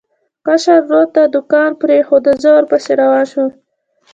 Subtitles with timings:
[0.45, 3.49] کشر ورور ته دوکان پرېښود او زه ورپسې روان شوم.